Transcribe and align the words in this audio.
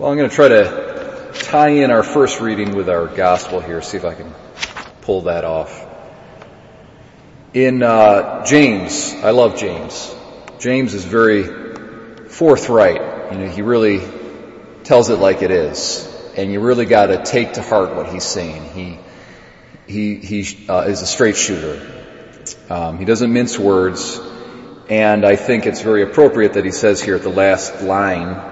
Well, 0.00 0.10
I'm 0.10 0.16
going 0.16 0.30
to 0.30 0.34
try 0.34 0.48
to 0.48 1.30
tie 1.34 1.68
in 1.68 1.90
our 1.90 2.02
first 2.02 2.40
reading 2.40 2.74
with 2.74 2.88
our 2.88 3.06
gospel 3.06 3.60
here, 3.60 3.82
see 3.82 3.98
if 3.98 4.06
I 4.06 4.14
can 4.14 4.34
pull 5.02 5.20
that 5.24 5.44
off. 5.44 5.86
In 7.52 7.82
uh, 7.82 8.46
James, 8.46 9.12
I 9.22 9.32
love 9.32 9.58
James. 9.58 10.10
James 10.58 10.94
is 10.94 11.04
very 11.04 11.42
forthright. 12.30 13.32
You 13.32 13.38
know, 13.40 13.50
he 13.50 13.60
really 13.60 14.00
tells 14.84 15.10
it 15.10 15.16
like 15.16 15.42
it 15.42 15.50
is, 15.50 16.08
and 16.34 16.50
you 16.50 16.60
really 16.60 16.86
got 16.86 17.08
to 17.08 17.22
take 17.22 17.52
to 17.52 17.62
heart 17.62 17.94
what 17.94 18.08
he's 18.08 18.24
saying. 18.24 18.72
He 18.72 18.98
he 19.86 20.14
he 20.16 20.66
uh, 20.66 20.84
is 20.88 21.02
a 21.02 21.06
straight 21.06 21.36
shooter. 21.36 21.78
Um, 22.70 22.96
he 22.96 23.04
doesn't 23.04 23.30
mince 23.30 23.58
words, 23.58 24.18
and 24.88 25.26
I 25.26 25.36
think 25.36 25.66
it's 25.66 25.82
very 25.82 26.02
appropriate 26.04 26.54
that 26.54 26.64
he 26.64 26.72
says 26.72 27.02
here 27.02 27.16
at 27.16 27.22
the 27.22 27.28
last 27.28 27.82
line 27.82 28.49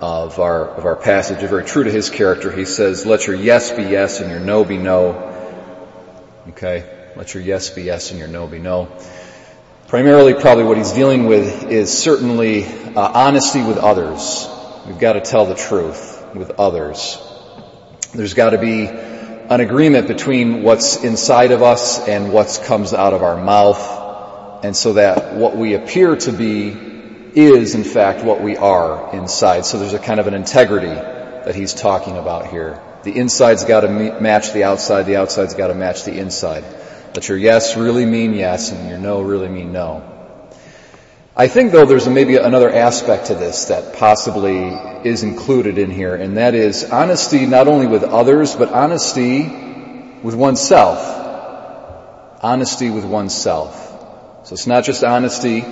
of 0.00 0.38
our, 0.38 0.68
of 0.68 0.84
our 0.84 0.96
passage, 0.96 1.38
very 1.38 1.64
true 1.64 1.84
to 1.84 1.90
his 1.90 2.10
character. 2.10 2.50
He 2.50 2.64
says, 2.64 3.06
let 3.06 3.26
your 3.26 3.36
yes 3.36 3.72
be 3.72 3.82
yes 3.84 4.20
and 4.20 4.30
your 4.30 4.40
no 4.40 4.64
be 4.64 4.78
no. 4.78 5.32
Okay? 6.48 7.12
Let 7.16 7.34
your 7.34 7.42
yes 7.42 7.70
be 7.70 7.82
yes 7.82 8.10
and 8.10 8.18
your 8.18 8.28
no 8.28 8.46
be 8.46 8.58
no. 8.58 8.88
Primarily, 9.88 10.34
probably 10.34 10.64
what 10.64 10.76
he's 10.76 10.92
dealing 10.92 11.26
with 11.26 11.70
is 11.70 11.96
certainly 11.96 12.64
uh, 12.64 13.00
honesty 13.00 13.62
with 13.62 13.76
others. 13.78 14.48
We've 14.86 14.98
got 14.98 15.12
to 15.14 15.20
tell 15.20 15.46
the 15.46 15.54
truth 15.54 16.24
with 16.34 16.52
others. 16.52 17.18
There's 18.12 18.34
got 18.34 18.50
to 18.50 18.58
be 18.58 18.86
an 18.86 19.60
agreement 19.60 20.08
between 20.08 20.62
what's 20.62 21.04
inside 21.04 21.52
of 21.52 21.62
us 21.62 22.08
and 22.08 22.32
what 22.32 22.62
comes 22.64 22.94
out 22.94 23.12
of 23.12 23.22
our 23.22 23.36
mouth, 23.36 24.64
and 24.64 24.76
so 24.76 24.94
that 24.94 25.34
what 25.34 25.56
we 25.56 25.74
appear 25.74 26.16
to 26.16 26.32
be 26.32 26.93
is 27.34 27.74
in 27.74 27.84
fact 27.84 28.24
what 28.24 28.40
we 28.40 28.56
are 28.56 29.14
inside. 29.14 29.66
So 29.66 29.78
there's 29.78 29.92
a 29.92 29.98
kind 29.98 30.20
of 30.20 30.26
an 30.26 30.34
integrity 30.34 30.86
that 30.86 31.54
he's 31.54 31.74
talking 31.74 32.16
about 32.16 32.46
here. 32.46 32.80
The 33.02 33.16
inside's 33.16 33.64
got 33.64 33.80
to 33.80 33.88
match 33.88 34.52
the 34.52 34.64
outside, 34.64 35.04
the 35.04 35.16
outside's 35.16 35.54
got 35.54 35.68
to 35.68 35.74
match 35.74 36.04
the 36.04 36.18
inside. 36.18 36.64
Let 37.14 37.28
your 37.28 37.38
yes 37.38 37.76
really 37.76 38.06
mean 38.06 38.34
yes 38.34 38.72
and 38.72 38.88
your 38.88 38.98
no 38.98 39.20
really 39.20 39.48
mean 39.48 39.72
no. 39.72 40.10
I 41.36 41.48
think 41.48 41.72
though 41.72 41.84
there's 41.84 42.08
maybe 42.08 42.36
another 42.36 42.72
aspect 42.72 43.26
to 43.26 43.34
this 43.34 43.66
that 43.66 43.96
possibly 43.96 44.68
is 45.04 45.24
included 45.24 45.78
in 45.78 45.90
here, 45.90 46.14
and 46.14 46.36
that 46.36 46.54
is 46.54 46.84
honesty 46.84 47.44
not 47.44 47.66
only 47.66 47.88
with 47.88 48.04
others, 48.04 48.54
but 48.54 48.70
honesty 48.70 49.42
with 50.22 50.34
oneself. 50.34 51.00
Honesty 52.40 52.90
with 52.90 53.04
oneself. 53.04 54.46
So 54.46 54.52
it's 54.52 54.66
not 54.66 54.84
just 54.84 55.02
honesty 55.02 55.64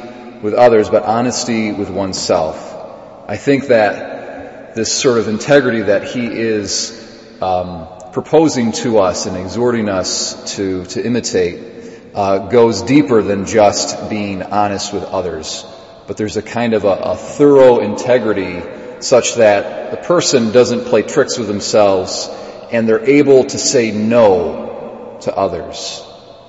with 0.42 0.54
others, 0.54 0.90
but 0.90 1.04
honesty 1.04 1.72
with 1.72 1.88
oneself. 1.88 2.70
I 3.28 3.36
think 3.36 3.68
that 3.68 4.74
this 4.74 4.92
sort 4.92 5.18
of 5.18 5.28
integrity 5.28 5.82
that 5.82 6.04
he 6.04 6.26
is 6.26 6.98
um, 7.40 7.86
proposing 8.12 8.72
to 8.72 8.98
us 8.98 9.26
and 9.26 9.36
exhorting 9.36 9.88
us 9.88 10.56
to 10.56 10.84
to 10.86 11.04
imitate 11.04 11.72
uh, 12.14 12.48
goes 12.48 12.82
deeper 12.82 13.22
than 13.22 13.46
just 13.46 14.10
being 14.10 14.42
honest 14.42 14.92
with 14.92 15.04
others. 15.04 15.64
But 16.06 16.16
there's 16.16 16.36
a 16.36 16.42
kind 16.42 16.74
of 16.74 16.84
a, 16.84 16.88
a 16.88 17.16
thorough 17.16 17.78
integrity 17.78 18.62
such 19.00 19.36
that 19.36 19.90
the 19.90 19.96
person 19.96 20.52
doesn't 20.52 20.86
play 20.86 21.02
tricks 21.02 21.38
with 21.38 21.48
themselves 21.48 22.28
and 22.70 22.88
they're 22.88 23.04
able 23.04 23.44
to 23.44 23.58
say 23.58 23.90
no 23.90 25.18
to 25.22 25.34
others. 25.34 26.02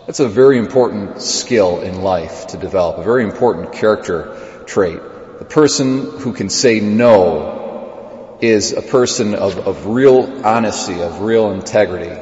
That's 0.05 0.19
a 0.19 0.27
very 0.27 0.57
important 0.57 1.21
skill 1.21 1.79
in 1.79 2.01
life 2.01 2.47
to 2.47 2.57
develop, 2.57 2.97
a 2.97 3.03
very 3.03 3.23
important 3.23 3.71
character 3.71 4.37
trait. 4.65 4.99
The 5.39 5.45
person 5.45 6.19
who 6.19 6.33
can 6.33 6.49
say 6.49 6.81
no 6.81 8.37
is 8.41 8.73
a 8.73 8.81
person 8.81 9.33
of, 9.33 9.57
of 9.59 9.85
real 9.87 10.45
honesty, 10.45 11.01
of 11.01 11.21
real 11.21 11.51
integrity. 11.51 12.13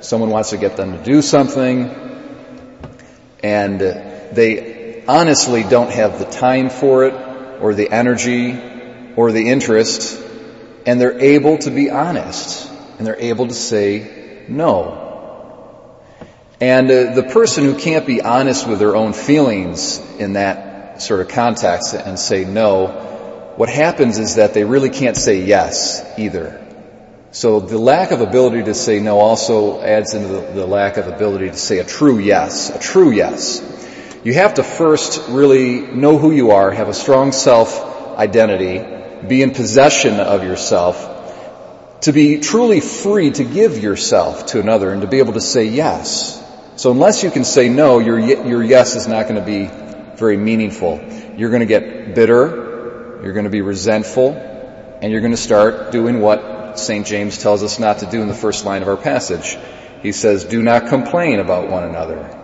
Someone 0.00 0.30
wants 0.30 0.50
to 0.50 0.56
get 0.56 0.78
them 0.78 0.96
to 0.96 1.04
do 1.04 1.20
something 1.20 1.90
and 3.42 3.78
they 3.78 5.04
honestly 5.06 5.64
don't 5.64 5.90
have 5.90 6.18
the 6.18 6.24
time 6.24 6.70
for 6.70 7.04
it 7.04 7.12
or 7.60 7.74
the 7.74 7.90
energy 7.90 8.58
or 9.16 9.32
the 9.32 9.50
interest 9.50 10.18
and 10.86 10.98
they're 10.98 11.20
able 11.20 11.58
to 11.58 11.70
be 11.70 11.90
honest 11.90 12.70
and 12.96 13.06
they're 13.06 13.20
able 13.20 13.48
to 13.48 13.54
say 13.54 14.44
no. 14.48 14.97
And 16.60 16.90
uh, 16.90 17.14
the 17.14 17.22
person 17.22 17.64
who 17.64 17.78
can't 17.78 18.06
be 18.06 18.20
honest 18.20 18.66
with 18.66 18.80
their 18.80 18.96
own 18.96 19.12
feelings 19.12 19.98
in 20.18 20.32
that 20.32 21.02
sort 21.02 21.20
of 21.20 21.28
context 21.28 21.94
and 21.94 22.18
say 22.18 22.44
no, 22.44 23.54
what 23.56 23.68
happens 23.68 24.18
is 24.18 24.36
that 24.36 24.54
they 24.54 24.64
really 24.64 24.90
can't 24.90 25.16
say 25.16 25.44
yes 25.44 26.04
either. 26.18 26.64
So 27.30 27.60
the 27.60 27.78
lack 27.78 28.10
of 28.10 28.20
ability 28.20 28.64
to 28.64 28.74
say 28.74 29.00
no 29.00 29.18
also 29.20 29.80
adds 29.80 30.14
into 30.14 30.28
the, 30.28 30.40
the 30.40 30.66
lack 30.66 30.96
of 30.96 31.06
ability 31.06 31.48
to 31.48 31.56
say 31.56 31.78
a 31.78 31.84
true 31.84 32.18
yes, 32.18 32.70
a 32.70 32.78
true 32.78 33.10
yes. 33.10 33.62
You 34.24 34.34
have 34.34 34.54
to 34.54 34.64
first 34.64 35.28
really 35.28 35.80
know 35.80 36.18
who 36.18 36.32
you 36.32 36.50
are, 36.50 36.70
have 36.72 36.88
a 36.88 36.94
strong 36.94 37.30
self 37.30 38.16
identity, 38.16 38.78
be 39.28 39.42
in 39.42 39.52
possession 39.52 40.18
of 40.18 40.42
yourself, 40.42 42.00
to 42.00 42.12
be 42.12 42.40
truly 42.40 42.80
free 42.80 43.30
to 43.30 43.44
give 43.44 43.78
yourself 43.78 44.46
to 44.46 44.60
another 44.60 44.90
and 44.90 45.02
to 45.02 45.06
be 45.08 45.18
able 45.18 45.34
to 45.34 45.40
say 45.40 45.66
yes. 45.66 46.44
So 46.78 46.92
unless 46.92 47.24
you 47.24 47.32
can 47.32 47.42
say 47.42 47.68
no, 47.68 47.98
your, 47.98 48.20
your 48.20 48.62
yes 48.62 48.94
is 48.94 49.08
not 49.08 49.26
going 49.26 49.34
to 49.34 49.44
be 49.44 49.68
very 50.16 50.36
meaningful. 50.36 51.00
You're 51.36 51.50
going 51.50 51.58
to 51.58 51.66
get 51.66 52.14
bitter, 52.14 53.18
you're 53.20 53.32
going 53.32 53.46
to 53.46 53.50
be 53.50 53.62
resentful, 53.62 54.30
and 55.02 55.10
you're 55.10 55.20
going 55.20 55.32
to 55.32 55.36
start 55.36 55.90
doing 55.90 56.20
what 56.20 56.78
St. 56.78 57.04
James 57.04 57.36
tells 57.38 57.64
us 57.64 57.80
not 57.80 57.98
to 57.98 58.06
do 58.06 58.22
in 58.22 58.28
the 58.28 58.34
first 58.34 58.64
line 58.64 58.82
of 58.82 58.88
our 58.88 58.96
passage. 58.96 59.58
He 60.02 60.12
says, 60.12 60.44
do 60.44 60.62
not 60.62 60.86
complain 60.86 61.40
about 61.40 61.68
one 61.68 61.82
another. 61.82 62.38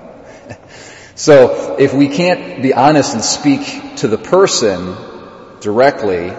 so 1.14 1.76
if 1.78 1.94
we 1.94 2.08
can't 2.08 2.60
be 2.60 2.74
honest 2.74 3.14
and 3.14 3.22
speak 3.22 3.98
to 3.98 4.08
the 4.08 4.18
person 4.18 4.96
directly, 5.60 6.32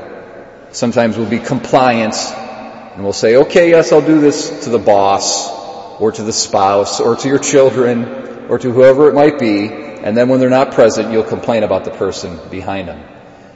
sometimes 0.74 1.16
we'll 1.16 1.30
be 1.30 1.40
compliant 1.40 2.16
and 2.16 3.06
we'll 3.06 3.14
say, 3.14 3.38
okay, 3.38 3.70
yes, 3.70 3.94
I'll 3.94 4.06
do 4.06 4.20
this 4.20 4.66
to 4.66 4.70
the 4.70 4.80
boss 4.80 5.65
or 6.00 6.12
to 6.12 6.24
the 6.24 6.34
spouse 6.34 7.00
or 7.00 7.16
to 7.16 7.28
your 7.28 7.40
children 7.40 8.06
or 8.50 8.60
to 8.60 8.72
whoever 8.72 9.10
it 9.10 9.14
might 9.14 9.40
be. 9.40 9.68
And 9.68 10.16
then 10.16 10.30
when 10.30 10.40
they're 10.40 10.50
not 10.50 10.74
present, 10.74 11.12
you'll 11.12 11.24
complain 11.24 11.64
about 11.64 11.86
the 11.86 11.92
person 11.92 12.40
behind 12.50 12.88
them. 12.88 13.04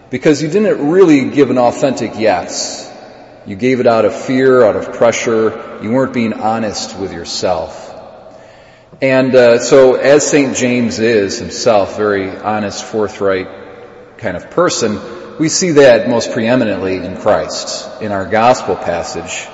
Because 0.09 0.41
you 0.41 0.49
didn't 0.49 0.89
really 0.89 1.29
give 1.29 1.51
an 1.51 1.57
authentic 1.57 2.13
yes. 2.17 2.87
You 3.45 3.55
gave 3.55 3.79
it 3.79 3.87
out 3.87 4.05
of 4.05 4.15
fear, 4.15 4.63
out 4.63 4.75
of 4.75 4.93
pressure. 4.93 5.79
You 5.83 5.91
weren't 5.91 6.13
being 6.13 6.33
honest 6.33 6.97
with 6.97 7.13
yourself. 7.13 7.87
And 9.01 9.33
uh, 9.33 9.59
so, 9.59 9.95
as 9.95 10.27
St. 10.27 10.57
James 10.57 10.99
is 10.99 11.39
himself, 11.39 11.95
very 11.95 12.29
honest, 12.29 12.83
forthright 12.83 13.47
kind 14.17 14.35
of 14.35 14.49
person, 14.49 14.99
we 15.39 15.47
see 15.47 15.71
that 15.71 16.09
most 16.09 16.31
preeminently 16.31 16.97
in 16.97 17.15
Christ. 17.15 18.01
In 18.01 18.11
our 18.11 18.25
gospel 18.25 18.75
passage, 18.75 19.47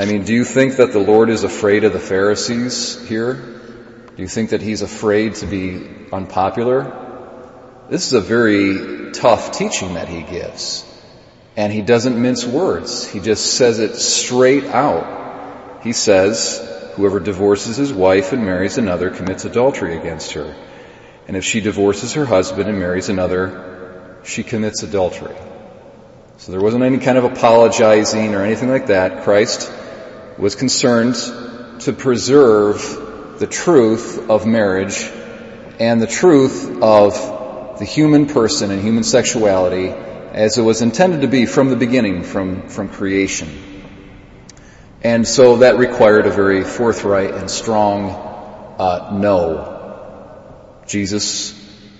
I 0.00 0.06
mean, 0.06 0.24
do 0.24 0.32
you 0.32 0.44
think 0.44 0.76
that 0.76 0.92
the 0.92 0.98
Lord 0.98 1.28
is 1.28 1.44
afraid 1.44 1.84
of 1.84 1.92
the 1.92 2.00
Pharisees 2.00 3.06
here? 3.06 3.34
Do 3.34 4.22
you 4.22 4.28
think 4.28 4.48
that 4.48 4.62
he's 4.62 4.80
afraid 4.80 5.34
to 5.34 5.46
be 5.46 5.86
unpopular? 6.10 7.84
This 7.90 8.06
is 8.06 8.14
a 8.14 8.20
very 8.22 9.12
tough 9.12 9.52
teaching 9.52 9.92
that 9.94 10.08
he 10.08 10.22
gives. 10.22 10.86
And 11.54 11.70
he 11.70 11.82
doesn't 11.82 12.16
mince 12.16 12.46
words. 12.46 13.06
He 13.06 13.20
just 13.20 13.58
says 13.58 13.78
it 13.78 13.94
straight 13.96 14.64
out. 14.64 15.82
He 15.82 15.92
says, 15.92 16.92
whoever 16.94 17.20
divorces 17.20 17.76
his 17.76 17.92
wife 17.92 18.32
and 18.32 18.46
marries 18.46 18.78
another 18.78 19.10
commits 19.10 19.44
adultery 19.44 19.98
against 19.98 20.32
her. 20.32 20.56
And 21.28 21.36
if 21.36 21.44
she 21.44 21.60
divorces 21.60 22.14
her 22.14 22.24
husband 22.24 22.70
and 22.70 22.78
marries 22.78 23.10
another, 23.10 24.16
she 24.24 24.44
commits 24.44 24.82
adultery. 24.82 25.36
So 26.38 26.52
there 26.52 26.62
wasn't 26.62 26.84
any 26.84 27.00
kind 27.00 27.18
of 27.18 27.24
apologizing 27.24 28.34
or 28.34 28.42
anything 28.42 28.70
like 28.70 28.86
that. 28.86 29.24
Christ 29.24 29.70
was 30.40 30.54
concerned 30.54 31.16
to 31.80 31.92
preserve 31.92 33.36
the 33.38 33.46
truth 33.46 34.30
of 34.30 34.46
marriage 34.46 35.02
and 35.78 36.00
the 36.00 36.06
truth 36.06 36.82
of 36.82 37.78
the 37.78 37.84
human 37.84 38.24
person 38.24 38.70
and 38.70 38.80
human 38.80 39.04
sexuality 39.04 39.88
as 39.88 40.56
it 40.56 40.62
was 40.62 40.80
intended 40.80 41.20
to 41.20 41.28
be 41.28 41.44
from 41.44 41.68
the 41.68 41.76
beginning, 41.76 42.22
from, 42.22 42.68
from 42.70 42.88
creation. 42.88 43.48
And 45.02 45.28
so 45.28 45.58
that 45.58 45.76
required 45.76 46.26
a 46.26 46.30
very 46.30 46.64
forthright 46.64 47.34
and 47.34 47.50
strong 47.50 48.10
uh, 48.78 49.10
no. 49.12 50.80
Jesus 50.86 51.54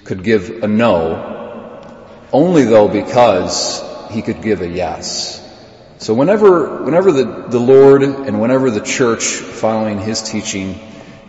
could 0.04 0.24
give 0.24 0.62
a 0.62 0.66
no, 0.66 1.86
only 2.32 2.64
though 2.64 2.88
because 2.88 3.84
he 4.10 4.22
could 4.22 4.40
give 4.40 4.62
a 4.62 4.68
yes. 4.68 5.46
So 6.00 6.14
whenever, 6.14 6.82
whenever 6.82 7.12
the, 7.12 7.24
the 7.48 7.58
Lord 7.58 8.02
and 8.02 8.40
whenever 8.40 8.70
the 8.70 8.80
church 8.80 9.24
following 9.24 9.98
His 9.98 10.22
teaching 10.22 10.80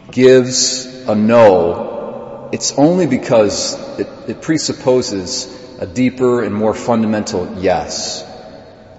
gives 0.09 0.85
a 0.85 1.13
no, 1.13 2.49
it's 2.53 2.71
only 2.77 3.05
because 3.05 3.99
it, 3.99 4.07
it 4.29 4.41
presupposes 4.41 5.53
a 5.77 5.85
deeper 5.85 6.41
and 6.41 6.55
more 6.55 6.73
fundamental 6.73 7.57
yes. 7.59 8.23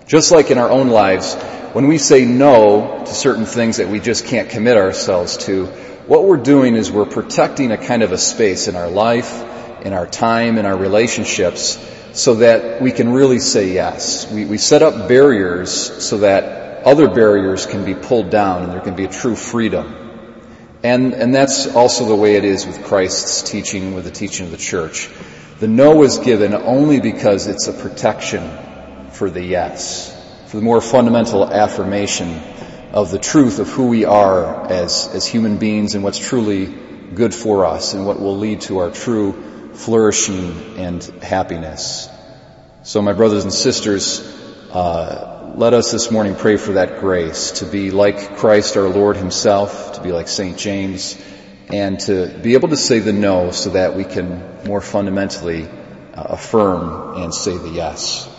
Just 0.06 0.30
like 0.30 0.50
in 0.50 0.58
our 0.58 0.70
own 0.70 0.88
lives, 0.88 1.36
when 1.72 1.86
we 1.86 1.96
say 1.96 2.26
no 2.26 3.04
to 3.06 3.14
certain 3.14 3.46
things 3.46 3.78
that 3.78 3.88
we 3.88 3.98
just 3.98 4.26
can't 4.26 4.50
commit 4.50 4.76
ourselves 4.76 5.38
to, 5.46 5.68
what 6.06 6.24
we're 6.24 6.36
doing 6.36 6.74
is 6.74 6.92
we're 6.92 7.06
protecting 7.06 7.72
a 7.72 7.78
kind 7.78 8.02
of 8.02 8.12
a 8.12 8.18
space 8.18 8.68
in 8.68 8.76
our 8.76 8.90
life, 8.90 9.42
in 9.86 9.94
our 9.94 10.06
time, 10.06 10.58
in 10.58 10.66
our 10.66 10.76
relationships, 10.76 11.78
so 12.12 12.36
that 12.36 12.82
we 12.82 12.92
can 12.92 13.12
really 13.12 13.38
say 13.38 13.72
yes. 13.72 14.30
We, 14.30 14.44
we 14.44 14.58
set 14.58 14.82
up 14.82 15.08
barriers 15.08 15.72
so 16.04 16.18
that 16.18 16.84
other 16.84 17.08
barriers 17.08 17.66
can 17.66 17.84
be 17.84 17.94
pulled 17.94 18.30
down 18.30 18.64
and 18.64 18.72
there 18.72 18.80
can 18.80 18.94
be 18.94 19.04
a 19.04 19.08
true 19.08 19.36
freedom. 19.36 19.98
And, 20.82 21.14
and 21.14 21.34
that's 21.34 21.74
also 21.74 22.06
the 22.06 22.16
way 22.16 22.34
it 22.34 22.44
is 22.44 22.66
with 22.66 22.84
Christ's 22.84 23.48
teaching, 23.48 23.94
with 23.94 24.04
the 24.04 24.10
teaching 24.10 24.46
of 24.46 24.52
the 24.52 24.58
church. 24.58 25.08
The 25.60 25.68
no 25.68 26.02
is 26.02 26.18
given 26.18 26.54
only 26.54 27.00
because 27.00 27.46
it's 27.46 27.68
a 27.68 27.72
protection 27.72 28.50
for 29.12 29.30
the 29.30 29.42
yes, 29.42 30.10
for 30.48 30.56
the 30.56 30.62
more 30.62 30.80
fundamental 30.80 31.46
affirmation 31.46 32.40
of 32.92 33.10
the 33.10 33.18
truth 33.18 33.58
of 33.60 33.68
who 33.68 33.86
we 33.86 34.04
are 34.04 34.70
as, 34.70 35.08
as 35.14 35.26
human 35.26 35.58
beings 35.58 35.94
and 35.94 36.02
what's 36.02 36.18
truly 36.18 36.66
good 36.66 37.34
for 37.34 37.64
us 37.64 37.94
and 37.94 38.04
what 38.04 38.20
will 38.20 38.36
lead 38.36 38.62
to 38.62 38.78
our 38.78 38.90
true 38.90 39.61
flourishing 39.74 40.78
and 40.78 41.02
happiness. 41.22 42.08
So 42.82 43.00
my 43.02 43.12
brothers 43.12 43.44
and 43.44 43.52
sisters, 43.52 44.20
uh, 44.72 45.54
let 45.56 45.74
us 45.74 45.92
this 45.92 46.10
morning 46.10 46.34
pray 46.34 46.56
for 46.56 46.72
that 46.72 47.00
grace 47.00 47.52
to 47.60 47.66
be 47.66 47.90
like 47.90 48.36
Christ 48.36 48.76
our 48.76 48.88
Lord 48.88 49.16
himself, 49.16 49.94
to 49.94 50.02
be 50.02 50.12
like 50.12 50.28
St. 50.28 50.56
James, 50.56 51.20
and 51.68 52.00
to 52.00 52.26
be 52.42 52.54
able 52.54 52.68
to 52.70 52.76
say 52.76 52.98
the 52.98 53.12
no 53.12 53.50
so 53.50 53.70
that 53.70 53.96
we 53.96 54.04
can 54.04 54.64
more 54.64 54.80
fundamentally 54.80 55.64
uh, 55.64 56.22
affirm 56.30 57.22
and 57.22 57.34
say 57.34 57.56
the 57.56 57.70
yes. 57.70 58.32